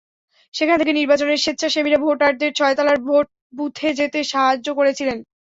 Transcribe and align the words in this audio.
সেখান 0.53 0.75
থেকে 0.77 0.93
নির্বাচনের 0.93 1.43
স্বেচ্ছাসেবীরা 1.43 1.99
ভোটারদের 2.03 2.51
ছয়তলার 2.55 2.97
ভোট 3.05 3.25
বুথে 3.53 3.89
যেতে 3.99 4.19
সাহায্য 4.31 4.67
করছিলেন। 4.77 5.17